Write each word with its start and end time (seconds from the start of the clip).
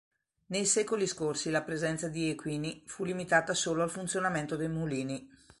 Nei 0.47 0.65
secoli 0.65 1.05
scorsi 1.05 1.51
la 1.51 1.61
presenza 1.61 2.07
di 2.07 2.31
equini 2.31 2.81
fu 2.87 3.03
limitata 3.03 3.53
solo 3.53 3.83
al 3.83 3.91
funzionamento 3.91 4.55
dei 4.55 4.67
mulini. 4.67 5.29